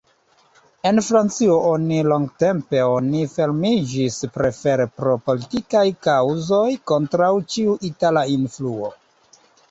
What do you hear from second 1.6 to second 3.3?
oni longtempe oni